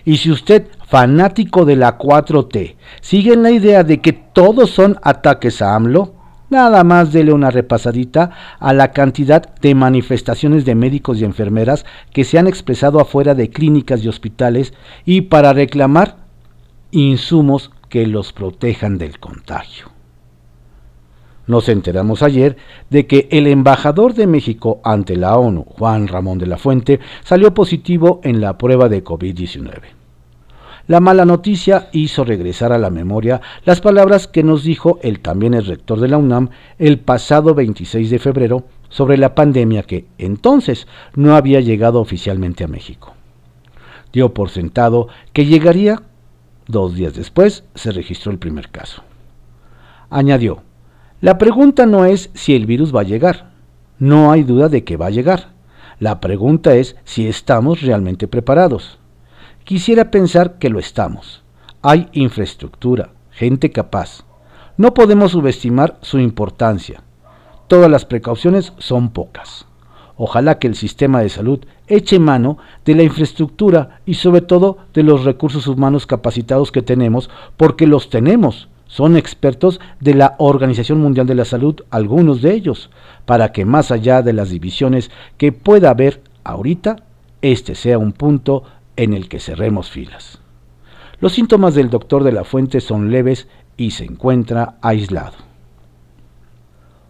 Y 0.04 0.18
si 0.18 0.30
usted, 0.30 0.68
fanático 0.86 1.64
de 1.64 1.76
la 1.76 1.98
4T, 1.98 2.76
sigue 3.00 3.32
en 3.32 3.42
la 3.42 3.50
idea 3.50 3.84
de 3.84 4.00
que 4.00 4.12
todos 4.12 4.70
son 4.70 4.98
ataques 5.02 5.62
a 5.62 5.74
AMLO, 5.74 6.14
nada 6.50 6.84
más 6.84 7.12
dele 7.12 7.32
una 7.32 7.50
repasadita 7.50 8.30
a 8.58 8.72
la 8.72 8.92
cantidad 8.92 9.54
de 9.56 9.74
manifestaciones 9.74 10.64
de 10.64 10.74
médicos 10.74 11.20
y 11.20 11.24
enfermeras 11.24 11.84
que 12.12 12.24
se 12.24 12.38
han 12.38 12.46
expresado 12.46 13.00
afuera 13.00 13.34
de 13.34 13.50
clínicas 13.50 14.04
y 14.04 14.08
hospitales 14.08 14.72
y 15.04 15.22
para 15.22 15.52
reclamar 15.52 16.16
insumos 16.90 17.70
que 17.88 18.06
los 18.06 18.32
protejan 18.32 18.98
del 18.98 19.18
contagio. 19.18 19.95
Nos 21.46 21.68
enteramos 21.68 22.22
ayer 22.22 22.56
de 22.90 23.06
que 23.06 23.28
el 23.30 23.46
embajador 23.46 24.14
de 24.14 24.26
México 24.26 24.80
ante 24.82 25.16
la 25.16 25.36
ONU, 25.36 25.64
Juan 25.64 26.08
Ramón 26.08 26.38
de 26.38 26.46
la 26.46 26.58
Fuente, 26.58 26.98
salió 27.24 27.54
positivo 27.54 28.20
en 28.24 28.40
la 28.40 28.58
prueba 28.58 28.88
de 28.88 29.04
COVID-19. 29.04 29.96
La 30.88 31.00
mala 31.00 31.24
noticia 31.24 31.88
hizo 31.92 32.24
regresar 32.24 32.72
a 32.72 32.78
la 32.78 32.90
memoria 32.90 33.40
las 33.64 33.80
palabras 33.80 34.28
que 34.28 34.44
nos 34.44 34.62
dijo 34.62 35.00
el 35.02 35.18
también 35.18 35.54
el 35.54 35.66
rector 35.66 35.98
de 35.98 36.06
la 36.08 36.16
UNAM 36.16 36.50
el 36.78 37.00
pasado 37.00 37.54
26 37.54 38.08
de 38.10 38.18
febrero 38.20 38.64
sobre 38.88 39.16
la 39.16 39.34
pandemia 39.34 39.82
que 39.82 40.06
entonces 40.18 40.86
no 41.16 41.34
había 41.34 41.60
llegado 41.60 42.00
oficialmente 42.00 42.62
a 42.62 42.68
México. 42.68 43.14
Dio 44.12 44.32
por 44.32 44.50
sentado 44.50 45.08
que 45.32 45.46
llegaría, 45.46 46.02
dos 46.68 46.94
días 46.94 47.14
después 47.14 47.64
se 47.74 47.90
registró 47.90 48.30
el 48.30 48.38
primer 48.38 48.70
caso. 48.70 49.02
Añadió, 50.08 50.62
la 51.22 51.38
pregunta 51.38 51.86
no 51.86 52.04
es 52.04 52.28
si 52.34 52.54
el 52.54 52.66
virus 52.66 52.94
va 52.94 53.00
a 53.00 53.04
llegar. 53.04 53.52
No 53.98 54.30
hay 54.30 54.42
duda 54.42 54.68
de 54.68 54.84
que 54.84 54.98
va 54.98 55.06
a 55.06 55.10
llegar. 55.10 55.54
La 55.98 56.20
pregunta 56.20 56.74
es 56.74 56.96
si 57.04 57.26
estamos 57.26 57.80
realmente 57.80 58.28
preparados. 58.28 58.98
Quisiera 59.64 60.10
pensar 60.10 60.58
que 60.58 60.68
lo 60.68 60.78
estamos. 60.78 61.42
Hay 61.80 62.08
infraestructura, 62.12 63.12
gente 63.30 63.72
capaz. 63.72 64.24
No 64.76 64.92
podemos 64.92 65.32
subestimar 65.32 65.96
su 66.02 66.18
importancia. 66.18 67.02
Todas 67.66 67.90
las 67.90 68.04
precauciones 68.04 68.74
son 68.76 69.08
pocas. 69.08 69.66
Ojalá 70.16 70.58
que 70.58 70.66
el 70.66 70.74
sistema 70.74 71.20
de 71.20 71.30
salud 71.30 71.60
eche 71.86 72.18
mano 72.18 72.58
de 72.84 72.94
la 72.94 73.04
infraestructura 73.04 74.00
y 74.04 74.14
sobre 74.14 74.42
todo 74.42 74.78
de 74.92 75.02
los 75.02 75.24
recursos 75.24 75.66
humanos 75.66 76.06
capacitados 76.06 76.72
que 76.72 76.82
tenemos, 76.82 77.30
porque 77.56 77.86
los 77.86 78.10
tenemos 78.10 78.68
son 78.86 79.16
expertos 79.16 79.80
de 80.00 80.14
la 80.14 80.36
Organización 80.38 81.00
Mundial 81.00 81.26
de 81.26 81.34
la 81.34 81.44
Salud, 81.44 81.76
algunos 81.90 82.42
de 82.42 82.54
ellos, 82.54 82.90
para 83.24 83.52
que 83.52 83.64
más 83.64 83.90
allá 83.90 84.22
de 84.22 84.32
las 84.32 84.50
divisiones 84.50 85.10
que 85.38 85.52
pueda 85.52 85.90
haber 85.90 86.22
ahorita, 86.44 86.96
este 87.42 87.74
sea 87.74 87.98
un 87.98 88.12
punto 88.12 88.62
en 88.96 89.12
el 89.12 89.28
que 89.28 89.40
cerremos 89.40 89.90
filas. 89.90 90.40
Los 91.20 91.32
síntomas 91.32 91.74
del 91.74 91.90
doctor 91.90 92.24
de 92.24 92.32
la 92.32 92.44
Fuente 92.44 92.80
son 92.80 93.10
leves 93.10 93.48
y 93.76 93.90
se 93.90 94.04
encuentra 94.04 94.76
aislado. 94.82 95.34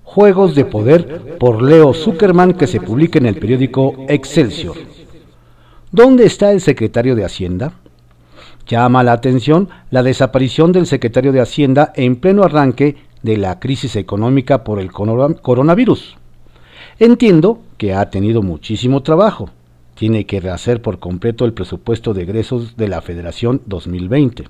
Juegos 0.05 0.55
de 0.55 0.65
Poder 0.65 1.37
por 1.39 1.63
Leo 1.63 1.93
Zuckerman 1.93 2.55
que 2.55 2.67
se 2.67 2.81
publica 2.81 3.19
en 3.19 3.27
el 3.27 3.37
periódico 3.37 4.07
Excelsior. 4.09 4.77
¿Dónde 5.91 6.25
está 6.25 6.53
el 6.53 6.61
secretario 6.61 7.15
de 7.15 7.25
Hacienda? 7.25 7.73
Llama 8.67 9.05
la 9.05 9.13
atención 9.13 9.69
la 9.91 10.03
desaparición 10.03 10.73
del 10.73 10.87
secretario 10.87 11.31
de 11.33 11.41
Hacienda 11.41 11.93
en 11.95 12.17
pleno 12.17 12.43
arranque 12.43 12.97
de 13.23 13.37
la 13.37 13.61
crisis 13.61 13.95
económica 13.97 14.65
por 14.65 14.81
el 14.81 14.91
coronavirus. 14.91 16.17
Entiendo 16.99 17.61
que 17.79 17.95
ha 17.95 18.11
tenido 18.11 18.43
muchísimo 18.43 19.03
trabajo. 19.03 19.51
Tiene 19.95 20.27
que 20.27 20.41
rehacer 20.41 20.83
por 20.83 20.99
completo 20.99 21.45
el 21.45 21.53
presupuesto 21.53 22.13
de 22.13 22.23
egresos 22.23 22.77
de 22.77 22.89
la 22.89 23.01
Federación 23.03 23.63
2020. 23.67 24.45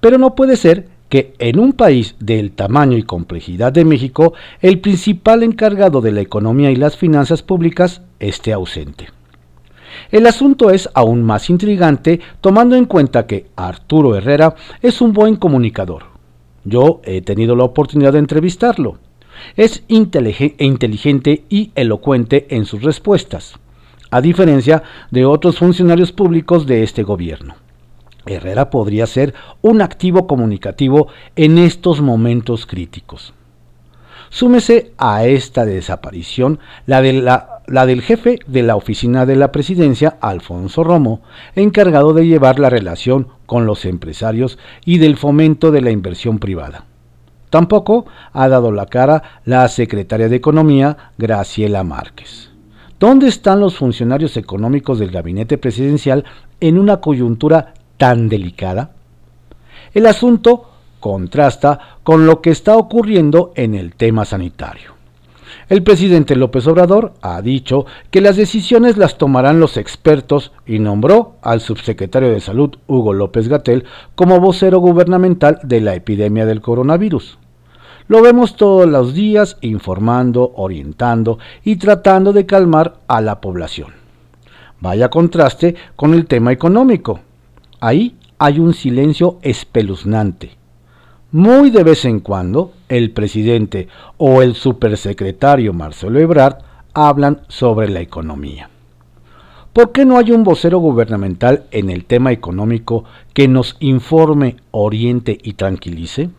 Pero 0.00 0.18
no 0.18 0.34
puede 0.34 0.56
ser 0.56 0.88
que 1.08 1.34
en 1.38 1.58
un 1.58 1.72
país 1.72 2.14
del 2.20 2.52
tamaño 2.52 2.96
y 2.96 3.02
complejidad 3.02 3.72
de 3.72 3.84
México, 3.84 4.34
el 4.60 4.80
principal 4.80 5.42
encargado 5.42 6.00
de 6.00 6.12
la 6.12 6.20
economía 6.20 6.70
y 6.70 6.76
las 6.76 6.96
finanzas 6.96 7.42
públicas 7.42 8.02
esté 8.20 8.52
ausente. 8.52 9.08
El 10.10 10.26
asunto 10.26 10.70
es 10.70 10.88
aún 10.94 11.22
más 11.22 11.50
intrigante 11.50 12.20
tomando 12.40 12.76
en 12.76 12.84
cuenta 12.86 13.26
que 13.26 13.46
Arturo 13.56 14.16
Herrera 14.16 14.54
es 14.82 15.00
un 15.00 15.12
buen 15.12 15.36
comunicador. 15.36 16.04
Yo 16.64 17.00
he 17.04 17.22
tenido 17.22 17.56
la 17.56 17.64
oportunidad 17.64 18.12
de 18.12 18.18
entrevistarlo. 18.18 18.98
Es 19.56 19.84
inteligente 19.88 21.44
y 21.48 21.72
elocuente 21.74 22.46
en 22.50 22.66
sus 22.66 22.82
respuestas, 22.82 23.54
a 24.10 24.20
diferencia 24.20 24.82
de 25.10 25.24
otros 25.24 25.58
funcionarios 25.58 26.12
públicos 26.12 26.66
de 26.66 26.82
este 26.82 27.02
gobierno. 27.02 27.54
Herrera 28.26 28.68
podría 28.68 29.06
ser 29.06 29.34
un 29.62 29.80
activo 29.80 30.26
comunicativo 30.26 31.08
en 31.36 31.58
estos 31.58 32.02
momentos 32.02 32.66
críticos. 32.66 33.32
Súmese 34.28 34.92
a 34.98 35.24
esta 35.24 35.64
desaparición 35.64 36.60
la 36.86 37.02
de 37.02 37.14
la 37.14 37.49
la 37.66 37.86
del 37.86 38.02
jefe 38.02 38.38
de 38.46 38.62
la 38.62 38.76
oficina 38.76 39.26
de 39.26 39.36
la 39.36 39.52
presidencia, 39.52 40.18
Alfonso 40.20 40.84
Romo, 40.84 41.22
encargado 41.54 42.14
de 42.14 42.26
llevar 42.26 42.58
la 42.58 42.70
relación 42.70 43.28
con 43.46 43.66
los 43.66 43.84
empresarios 43.84 44.58
y 44.84 44.98
del 44.98 45.16
fomento 45.16 45.70
de 45.70 45.80
la 45.80 45.90
inversión 45.90 46.38
privada. 46.38 46.86
Tampoco 47.50 48.06
ha 48.32 48.48
dado 48.48 48.70
la 48.72 48.86
cara 48.86 49.40
la 49.44 49.66
secretaria 49.68 50.28
de 50.28 50.36
Economía, 50.36 50.96
Graciela 51.18 51.82
Márquez. 51.82 52.50
¿Dónde 52.98 53.28
están 53.28 53.60
los 53.60 53.76
funcionarios 53.76 54.36
económicos 54.36 54.98
del 54.98 55.10
gabinete 55.10 55.58
presidencial 55.58 56.24
en 56.60 56.78
una 56.78 56.98
coyuntura 56.98 57.74
tan 57.96 58.28
delicada? 58.28 58.90
El 59.94 60.06
asunto 60.06 60.70
contrasta 61.00 61.98
con 62.02 62.26
lo 62.26 62.40
que 62.40 62.50
está 62.50 62.76
ocurriendo 62.76 63.52
en 63.56 63.74
el 63.74 63.94
tema 63.94 64.24
sanitario. 64.24 64.99
El 65.70 65.84
presidente 65.84 66.34
López 66.34 66.66
Obrador 66.66 67.12
ha 67.22 67.40
dicho 67.42 67.86
que 68.10 68.20
las 68.20 68.34
decisiones 68.34 68.96
las 68.96 69.18
tomarán 69.18 69.60
los 69.60 69.76
expertos 69.76 70.50
y 70.66 70.80
nombró 70.80 71.36
al 71.42 71.60
subsecretario 71.60 72.28
de 72.28 72.40
Salud, 72.40 72.76
Hugo 72.88 73.12
López 73.12 73.46
Gatel, 73.46 73.84
como 74.16 74.40
vocero 74.40 74.80
gubernamental 74.80 75.60
de 75.62 75.80
la 75.80 75.94
epidemia 75.94 76.44
del 76.44 76.60
coronavirus. 76.60 77.38
Lo 78.08 78.20
vemos 78.20 78.56
todos 78.56 78.88
los 78.88 79.14
días 79.14 79.58
informando, 79.60 80.52
orientando 80.56 81.38
y 81.62 81.76
tratando 81.76 82.32
de 82.32 82.46
calmar 82.46 82.94
a 83.06 83.20
la 83.20 83.40
población. 83.40 83.92
Vaya 84.80 85.08
contraste 85.08 85.76
con 85.94 86.14
el 86.14 86.26
tema 86.26 86.50
económico. 86.50 87.20
Ahí 87.78 88.16
hay 88.38 88.58
un 88.58 88.74
silencio 88.74 89.38
espeluznante. 89.42 90.59
Muy 91.32 91.70
de 91.70 91.84
vez 91.84 92.04
en 92.06 92.18
cuando, 92.18 92.72
el 92.88 93.12
presidente 93.12 93.86
o 94.16 94.42
el 94.42 94.56
supersecretario 94.56 95.72
Marcelo 95.72 96.18
Ebrard 96.18 96.56
hablan 96.92 97.42
sobre 97.46 97.88
la 97.88 98.00
economía. 98.00 98.68
¿Por 99.72 99.92
qué 99.92 100.04
no 100.04 100.18
hay 100.18 100.32
un 100.32 100.42
vocero 100.42 100.80
gubernamental 100.80 101.66
en 101.70 101.88
el 101.88 102.04
tema 102.04 102.32
económico 102.32 103.04
que 103.32 103.46
nos 103.46 103.76
informe, 103.78 104.56
oriente 104.72 105.38
y 105.40 105.52
tranquilice? 105.52 106.30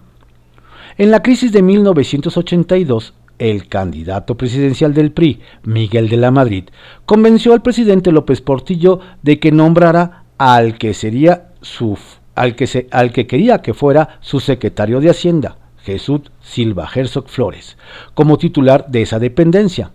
En 0.97 1.09
la 1.09 1.23
crisis 1.23 1.53
de 1.53 1.61
1982, 1.61 3.13
el 3.39 3.69
candidato 3.69 4.35
presidencial 4.35 4.93
del 4.93 5.13
PRI, 5.13 5.39
Miguel 5.63 6.09
de 6.09 6.17
la 6.17 6.31
Madrid, 6.31 6.65
convenció 7.05 7.53
al 7.53 7.61
presidente 7.61 8.11
López 8.11 8.41
Portillo 8.41 8.99
de 9.23 9.39
que 9.39 9.53
nombrara 9.53 10.25
al 10.37 10.77
que 10.77 10.93
sería 10.93 11.51
su 11.61 11.97
al 12.35 12.55
que, 12.55 12.67
se, 12.67 12.87
al 12.91 13.11
que 13.11 13.27
quería 13.27 13.61
que 13.61 13.73
fuera 13.73 14.19
su 14.21 14.39
secretario 14.39 14.99
de 14.99 15.09
Hacienda, 15.09 15.57
Jesús 15.83 16.21
Silva 16.41 16.89
Herzog 16.93 17.27
Flores, 17.27 17.77
como 18.13 18.37
titular 18.37 18.85
de 18.87 19.01
esa 19.01 19.19
dependencia. 19.19 19.91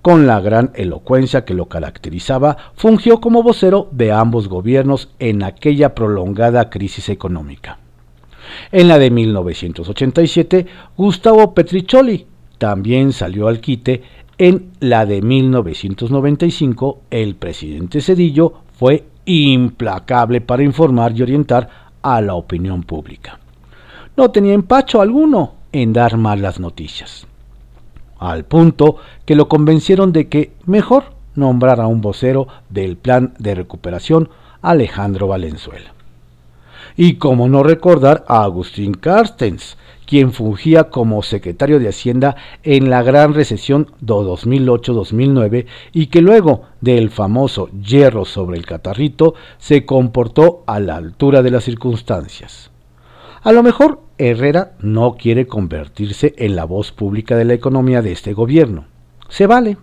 Con 0.00 0.26
la 0.26 0.40
gran 0.40 0.70
elocuencia 0.74 1.44
que 1.44 1.54
lo 1.54 1.66
caracterizaba, 1.66 2.56
fungió 2.74 3.20
como 3.20 3.42
vocero 3.42 3.88
de 3.90 4.12
ambos 4.12 4.48
gobiernos 4.48 5.10
en 5.18 5.42
aquella 5.42 5.94
prolongada 5.94 6.70
crisis 6.70 7.08
económica. 7.08 7.78
En 8.70 8.88
la 8.88 8.98
de 8.98 9.10
1987, 9.10 10.66
Gustavo 10.96 11.52
Petricholi 11.52 12.26
también 12.58 13.12
salió 13.12 13.48
al 13.48 13.60
quite. 13.60 14.02
En 14.38 14.70
la 14.80 15.04
de 15.04 15.20
1995, 15.20 17.00
el 17.10 17.34
presidente 17.34 18.00
Cedillo 18.00 18.54
fue 18.78 19.04
implacable 19.28 20.40
para 20.40 20.62
informar 20.62 21.12
y 21.12 21.22
orientar 21.22 21.68
a 22.00 22.20
la 22.22 22.34
opinión 22.34 22.82
pública. 22.82 23.38
No 24.16 24.30
tenía 24.30 24.54
empacho 24.54 25.02
alguno 25.02 25.54
en 25.70 25.92
dar 25.92 26.16
malas 26.16 26.58
noticias, 26.58 27.26
al 28.18 28.44
punto 28.46 28.96
que 29.26 29.36
lo 29.36 29.48
convencieron 29.48 30.12
de 30.12 30.28
que 30.28 30.52
mejor 30.64 31.12
nombrar 31.34 31.78
a 31.80 31.86
un 31.86 32.00
vocero 32.00 32.48
del 32.70 32.96
plan 32.96 33.34
de 33.38 33.54
recuperación, 33.54 34.30
Alejandro 34.62 35.28
Valenzuela. 35.28 35.92
Y 36.96 37.14
como 37.14 37.48
no 37.48 37.62
recordar 37.62 38.24
a 38.28 38.42
Agustín 38.42 38.94
Carstens, 38.94 39.76
quien 40.08 40.32
fungía 40.32 40.84
como 40.84 41.22
secretario 41.22 41.78
de 41.78 41.90
Hacienda 41.90 42.34
en 42.62 42.88
la 42.88 43.02
gran 43.02 43.34
recesión 43.34 43.92
de 44.00 44.14
2008-2009 44.14 45.66
y 45.92 46.06
que 46.06 46.22
luego 46.22 46.62
del 46.80 47.10
famoso 47.10 47.68
hierro 47.72 48.24
sobre 48.24 48.56
el 48.56 48.64
catarrito 48.64 49.34
se 49.58 49.84
comportó 49.84 50.64
a 50.66 50.80
la 50.80 50.96
altura 50.96 51.42
de 51.42 51.50
las 51.50 51.64
circunstancias. 51.64 52.70
A 53.42 53.52
lo 53.52 53.62
mejor 53.62 54.00
Herrera 54.16 54.72
no 54.80 55.16
quiere 55.16 55.46
convertirse 55.46 56.34
en 56.38 56.56
la 56.56 56.64
voz 56.64 56.90
pública 56.90 57.36
de 57.36 57.44
la 57.44 57.52
economía 57.52 58.00
de 58.00 58.12
este 58.12 58.32
gobierno. 58.32 58.86
Se 59.28 59.46
vale. 59.46 59.76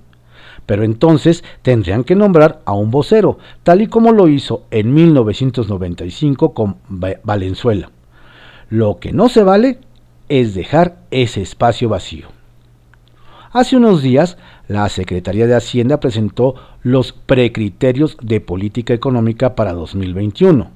Pero 0.66 0.84
entonces 0.84 1.44
tendrían 1.62 2.04
que 2.04 2.16
nombrar 2.16 2.64
a 2.66 2.74
un 2.74 2.90
vocero, 2.90 3.38
tal 3.62 3.84
y 3.84 3.88
como 3.88 4.12
lo 4.12 4.28
hizo 4.28 4.64
en 4.72 4.92
1995 4.92 6.56
con 6.56 6.78
Valenzuela. 6.90 7.92
Lo 8.70 8.98
que 8.98 9.14
no 9.14 9.30
se 9.30 9.44
vale 9.44 9.78
es 10.30 10.56
dejar 10.56 10.98
ese 11.12 11.42
espacio 11.42 11.90
vacío. 11.90 12.28
Hace 13.52 13.78
unos 13.78 14.02
días, 14.02 14.38
la 14.68 14.90
Secretaría 14.90 15.48
de 15.48 15.56
Hacienda 15.56 16.00
presentó 16.00 16.56
los 16.84 17.14
precriterios 17.14 18.18
de 18.22 18.42
política 18.42 18.94
económica 18.94 19.56
para 19.56 19.74
2021. 19.74 20.72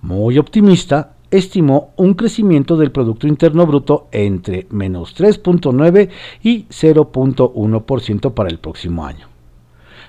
Muy 0.00 0.38
optimista, 0.38 1.12
estimó 1.30 1.92
un 1.96 2.14
crecimiento 2.14 2.76
del 2.76 2.92
Producto 2.92 3.26
Interno 3.26 3.66
Bruto 3.66 4.08
entre 4.12 4.66
menos 4.70 5.14
3.9 5.14 6.08
y 6.42 6.64
0.1% 6.66 8.32
para 8.32 8.48
el 8.48 8.58
próximo 8.60 9.04
año. 9.04 9.28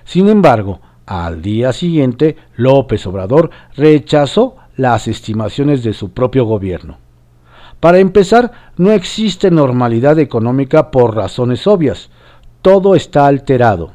Sin 0.05 0.29
embargo, 0.29 0.79
al 1.05 1.41
día 1.41 1.73
siguiente, 1.73 2.37
López 2.55 3.05
Obrador 3.07 3.49
rechazó 3.75 4.55
las 4.77 5.07
estimaciones 5.07 5.83
de 5.83 5.91
su 5.91 6.11
propio 6.11 6.45
gobierno 6.45 6.99
para 7.79 7.99
empezar, 7.99 8.51
no 8.77 8.91
existe 8.91 9.51
normalidad 9.51 10.17
económica 10.19 10.89
por 10.89 11.15
razones 11.15 11.67
obvias. 11.67 12.09
Todo 12.61 12.95
está 12.95 13.27
alterado. 13.27 13.91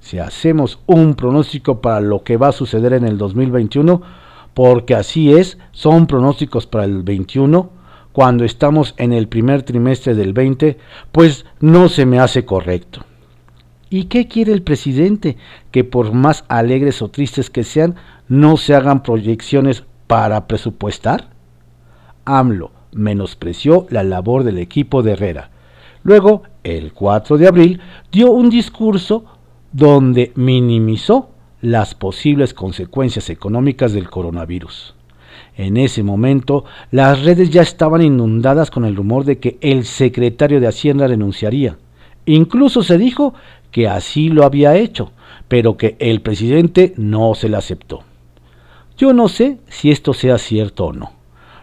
Si 0.00 0.18
hacemos 0.18 0.80
un 0.86 1.14
pronóstico 1.14 1.80
para 1.80 2.00
lo 2.00 2.22
que 2.22 2.36
va 2.36 2.48
a 2.48 2.52
suceder 2.52 2.92
en 2.92 3.04
el 3.04 3.18
2021, 3.18 4.02
porque 4.54 4.94
así 4.94 5.32
es, 5.32 5.58
son 5.72 6.06
pronósticos 6.06 6.66
para 6.66 6.84
el 6.84 7.02
21, 7.02 7.70
cuando 8.12 8.44
estamos 8.44 8.94
en 8.96 9.12
el 9.12 9.28
primer 9.28 9.62
trimestre 9.62 10.14
del 10.14 10.32
20, 10.32 10.78
pues 11.12 11.44
no 11.60 11.88
se 11.88 12.06
me 12.06 12.18
hace 12.18 12.44
correcto. 12.44 13.04
¿Y 13.90 14.04
qué 14.04 14.26
quiere 14.26 14.52
el 14.52 14.62
presidente? 14.62 15.36
Que 15.70 15.84
por 15.84 16.12
más 16.12 16.44
alegres 16.48 17.02
o 17.02 17.08
tristes 17.08 17.50
que 17.50 17.62
sean, 17.62 17.96
no 18.28 18.56
se 18.56 18.74
hagan 18.74 19.02
proyecciones 19.02 19.84
para 20.06 20.46
presupuestar. 20.46 21.35
AMLO 22.26 22.72
menospreció 22.92 23.86
la 23.90 24.02
labor 24.02 24.44
del 24.44 24.58
equipo 24.58 25.02
de 25.02 25.12
Herrera. 25.12 25.50
Luego, 26.02 26.42
el 26.62 26.92
4 26.92 27.38
de 27.38 27.48
abril, 27.48 27.80
dio 28.12 28.30
un 28.30 28.50
discurso 28.50 29.24
donde 29.72 30.32
minimizó 30.34 31.30
las 31.60 31.94
posibles 31.94 32.54
consecuencias 32.54 33.30
económicas 33.30 33.92
del 33.92 34.10
coronavirus. 34.10 34.94
En 35.56 35.76
ese 35.76 36.02
momento, 36.02 36.64
las 36.90 37.22
redes 37.22 37.50
ya 37.50 37.62
estaban 37.62 38.02
inundadas 38.02 38.70
con 38.70 38.84
el 38.84 38.96
rumor 38.96 39.24
de 39.24 39.38
que 39.38 39.58
el 39.60 39.84
secretario 39.84 40.60
de 40.60 40.66
Hacienda 40.66 41.06
renunciaría. 41.06 41.78
Incluso 42.26 42.82
se 42.82 42.98
dijo 42.98 43.34
que 43.70 43.88
así 43.88 44.28
lo 44.28 44.44
había 44.44 44.76
hecho, 44.76 45.12
pero 45.48 45.76
que 45.76 45.96
el 45.98 46.20
presidente 46.20 46.94
no 46.96 47.34
se 47.34 47.48
la 47.48 47.58
aceptó. 47.58 48.02
Yo 48.96 49.12
no 49.12 49.28
sé 49.28 49.58
si 49.68 49.90
esto 49.90 50.14
sea 50.14 50.38
cierto 50.38 50.86
o 50.86 50.92
no. 50.92 51.12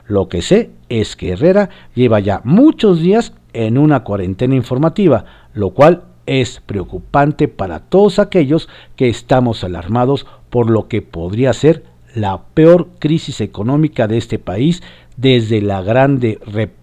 Lo 0.08 0.28
que 0.28 0.42
sé 0.42 0.72
es 0.90 1.16
que 1.16 1.32
Herrera 1.32 1.70
lleva 1.96 2.20
ya 2.20 2.42
muchos 2.44 3.00
días 3.00 3.34
en 3.54 3.78
una 3.78 4.04
cuarentena 4.04 4.56
informativa, 4.56 5.26
lo 5.54 5.72
cual 5.72 6.04
es 6.26 6.62
preocupante 6.66 7.48
para 7.48 7.80
todos 7.80 8.20
aquellos 8.20 8.70
que 8.96 9.10
estamos 9.10 9.64
alarmados 9.64 10.26
por 10.50 10.70
lo 10.70 10.88
que 10.88 11.02
podría 11.02 11.54
ser 11.54 11.84
la 12.16 12.44
peor 12.54 12.90
crisis 13.00 13.42
económica 13.42 14.08
de 14.08 14.18
este 14.18 14.40
país 14.40 14.84
desde 15.18 15.62
la 15.62 15.82
Grande 15.82 16.40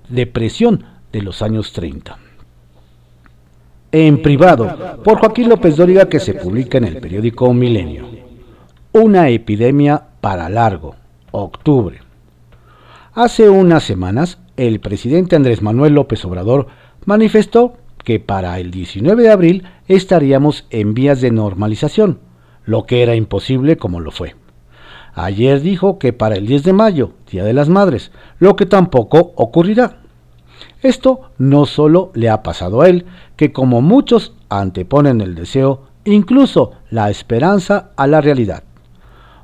Depresión 0.09 0.85
de 1.13 1.23
los 1.23 1.43
años 1.43 1.73
30. 1.73 2.19
En 3.93 4.23
privado, 4.23 5.01
por 5.03 5.19
Joaquín 5.19 5.49
López 5.49 5.77
Dóriga 5.77 6.09
que 6.09 6.21
se 6.21 6.35
publica 6.35 6.79
en 6.79 6.85
el 6.85 6.99
periódico 6.99 7.53
Milenio. 7.53 8.07
Una 8.93 9.29
epidemia 9.29 10.01
para 10.21 10.49
largo, 10.49 10.95
octubre. 11.33 12.10
Hace 13.23 13.51
unas 13.51 13.83
semanas, 13.83 14.39
el 14.57 14.81
presidente 14.81 15.37
Andrés 15.37 15.61
Manuel 15.61 15.93
López 15.93 16.25
Obrador 16.25 16.69
manifestó 17.05 17.75
que 18.03 18.19
para 18.19 18.59
el 18.59 18.71
19 18.71 19.23
de 19.23 19.31
abril 19.31 19.65
estaríamos 19.89 20.65
en 20.71 20.95
vías 20.95 21.21
de 21.21 21.31
normalización, 21.31 22.21
lo 22.65 22.87
que 22.87 23.03
era 23.03 23.15
imposible 23.15 23.77
como 23.77 24.01
lo 24.01 24.11
fue. 24.11 24.37
Ayer 25.13 25.61
dijo 25.61 25.99
que 25.99 26.15
para 26.15 26.37
el 26.37 26.47
10 26.47 26.63
de 26.63 26.73
mayo, 26.73 27.13
Día 27.31 27.45
de 27.45 27.53
las 27.53 27.69
Madres, 27.69 28.11
lo 28.39 28.57
que 28.57 28.65
tampoco 28.65 29.35
ocurrirá. 29.37 29.99
Esto 30.81 31.31
no 31.37 31.67
solo 31.67 32.13
le 32.15 32.31
ha 32.31 32.43
pasado 32.43 32.81
a 32.81 32.89
él, 32.89 33.05
que 33.37 33.53
como 33.53 33.83
muchos 33.83 34.33
anteponen 34.49 35.21
el 35.21 35.35
deseo, 35.35 35.83
incluso 36.07 36.73
la 36.89 37.11
esperanza 37.11 37.91
a 37.99 38.07
la 38.07 38.23
realidad. 38.23 38.65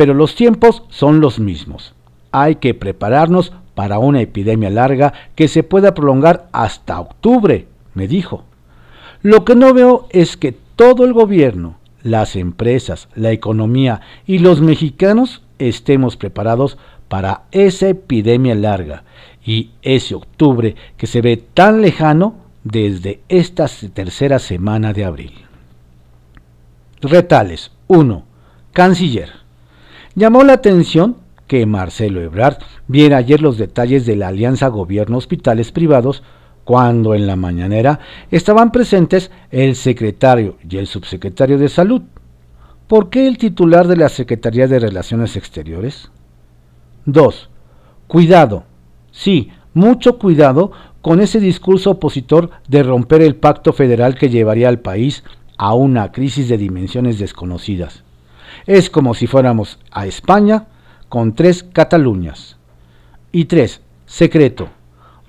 Pero 0.00 0.14
los 0.14 0.34
tiempos 0.34 0.82
son 0.88 1.20
los 1.20 1.38
mismos. 1.38 1.92
Hay 2.32 2.54
que 2.54 2.72
prepararnos 2.72 3.52
para 3.74 3.98
una 3.98 4.22
epidemia 4.22 4.70
larga 4.70 5.12
que 5.34 5.46
se 5.46 5.62
pueda 5.62 5.92
prolongar 5.92 6.48
hasta 6.52 6.98
octubre, 6.98 7.66
me 7.92 8.08
dijo. 8.08 8.44
Lo 9.20 9.44
que 9.44 9.54
no 9.54 9.74
veo 9.74 10.08
es 10.08 10.38
que 10.38 10.56
todo 10.74 11.04
el 11.04 11.12
gobierno, 11.12 11.76
las 12.02 12.34
empresas, 12.34 13.10
la 13.14 13.30
economía 13.30 14.00
y 14.26 14.38
los 14.38 14.62
mexicanos 14.62 15.42
estemos 15.58 16.16
preparados 16.16 16.78
para 17.08 17.42
esa 17.50 17.88
epidemia 17.88 18.54
larga 18.54 19.04
y 19.44 19.72
ese 19.82 20.14
octubre 20.14 20.76
que 20.96 21.06
se 21.06 21.20
ve 21.20 21.36
tan 21.36 21.82
lejano 21.82 22.36
desde 22.64 23.20
esta 23.28 23.66
tercera 23.92 24.38
semana 24.38 24.94
de 24.94 25.04
abril. 25.04 25.32
Retales 27.02 27.70
1. 27.88 28.24
Canciller. 28.72 29.40
Llamó 30.14 30.42
la 30.42 30.54
atención 30.54 31.16
que 31.46 31.66
Marcelo 31.66 32.20
Ebrard 32.20 32.58
viera 32.88 33.18
ayer 33.18 33.40
los 33.40 33.58
detalles 33.58 34.06
de 34.06 34.16
la 34.16 34.28
alianza 34.28 34.68
gobierno-hospitales 34.68 35.70
privados 35.72 36.22
cuando 36.64 37.14
en 37.14 37.26
la 37.26 37.36
mañanera 37.36 38.00
estaban 38.30 38.72
presentes 38.72 39.30
el 39.50 39.76
secretario 39.76 40.56
y 40.68 40.78
el 40.78 40.86
subsecretario 40.86 41.58
de 41.58 41.68
Salud. 41.68 42.02
¿Por 42.86 43.08
qué 43.08 43.28
el 43.28 43.38
titular 43.38 43.86
de 43.86 43.96
la 43.96 44.08
Secretaría 44.08 44.66
de 44.66 44.80
Relaciones 44.80 45.36
Exteriores? 45.36 46.10
2. 47.06 47.48
Cuidado. 48.08 48.64
Sí, 49.12 49.50
mucho 49.74 50.18
cuidado 50.18 50.72
con 51.02 51.20
ese 51.20 51.38
discurso 51.38 51.92
opositor 51.92 52.50
de 52.68 52.82
romper 52.82 53.22
el 53.22 53.36
pacto 53.36 53.72
federal 53.72 54.16
que 54.16 54.28
llevaría 54.28 54.68
al 54.68 54.80
país 54.80 55.22
a 55.56 55.74
una 55.74 56.10
crisis 56.10 56.48
de 56.48 56.58
dimensiones 56.58 57.18
desconocidas. 57.18 58.04
Es 58.66 58.90
como 58.90 59.14
si 59.14 59.26
fuéramos 59.26 59.78
a 59.90 60.06
España 60.06 60.66
con 61.08 61.34
tres 61.34 61.62
Cataluñas. 61.62 62.56
Y 63.32 63.46
tres, 63.46 63.80
secreto. 64.06 64.68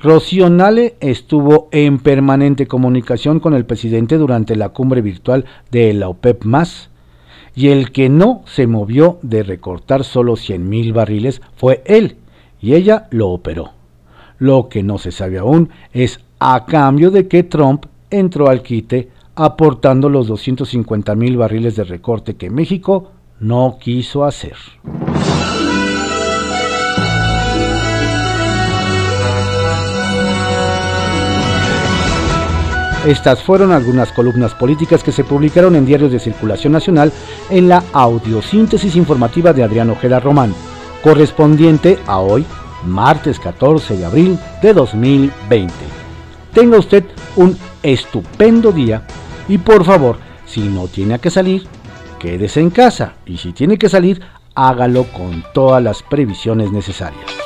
Rocío 0.01 0.49
Nale 0.49 0.95
estuvo 0.99 1.69
en 1.71 1.99
permanente 1.99 2.65
comunicación 2.65 3.39
con 3.39 3.53
el 3.53 3.65
presidente 3.65 4.17
durante 4.17 4.55
la 4.55 4.69
cumbre 4.69 5.01
virtual 5.01 5.45
de 5.69 5.93
la 5.93 6.09
OPEP 6.09 6.43
más 6.43 6.89
y 7.55 7.67
el 7.67 7.91
que 7.91 8.09
no 8.09 8.41
se 8.45 8.67
movió 8.67 9.19
de 9.21 9.43
recortar 9.43 10.03
solo 10.03 10.35
100 10.35 10.67
mil 10.67 10.93
barriles 10.93 11.41
fue 11.55 11.83
él, 11.85 12.17
y 12.61 12.73
ella 12.73 13.07
lo 13.11 13.29
operó. 13.29 13.71
Lo 14.39 14.69
que 14.69 14.83
no 14.83 14.97
se 14.97 15.11
sabe 15.11 15.37
aún 15.37 15.69
es 15.93 16.19
a 16.39 16.65
cambio 16.65 17.11
de 17.11 17.27
que 17.27 17.43
Trump 17.43 17.85
entró 18.09 18.49
al 18.49 18.63
quite 18.63 19.09
aportando 19.35 20.09
los 20.09 20.27
250 20.27 21.15
mil 21.15 21.37
barriles 21.37 21.75
de 21.75 21.83
recorte 21.83 22.35
que 22.35 22.49
México 22.49 23.11
no 23.41 23.77
quiso 23.81 24.23
hacer. 24.23 24.55
Estas 33.05 33.41
fueron 33.41 33.71
algunas 33.71 34.11
columnas 34.11 34.53
políticas 34.53 35.03
que 35.03 35.11
se 35.11 35.23
publicaron 35.23 35.75
en 35.75 35.87
diarios 35.87 36.11
de 36.11 36.19
circulación 36.19 36.71
nacional 36.71 37.11
en 37.49 37.67
la 37.67 37.83
audiosíntesis 37.93 38.95
informativa 38.95 39.53
de 39.53 39.63
Adrián 39.63 39.89
Ojeda 39.89 40.19
Román, 40.19 40.53
correspondiente 41.03 41.97
a 42.05 42.19
hoy, 42.19 42.45
martes 42.85 43.39
14 43.39 43.97
de 43.97 44.05
abril 44.05 44.39
de 44.61 44.73
2020. 44.75 45.73
Tenga 46.53 46.77
usted 46.77 47.05
un 47.35 47.57
estupendo 47.81 48.71
día 48.71 49.01
y 49.47 49.57
por 49.57 49.83
favor, 49.83 50.17
si 50.45 50.61
no 50.61 50.87
tiene 50.87 51.17
que 51.17 51.31
salir, 51.31 51.65
quédese 52.21 52.59
en 52.59 52.69
casa 52.69 53.15
y 53.25 53.37
si 53.37 53.51
tiene 53.51 53.77
que 53.77 53.89
salir, 53.89 54.21
hágalo 54.53 55.05
con 55.05 55.43
todas 55.53 55.81
las 55.81 56.03
previsiones 56.03 56.71
necesarias. 56.71 57.40